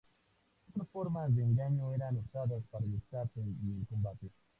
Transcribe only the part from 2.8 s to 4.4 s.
el escape y el combate.